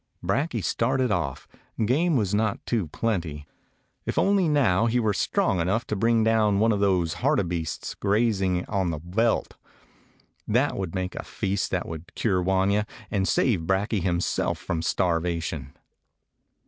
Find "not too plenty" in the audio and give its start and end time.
2.33-3.45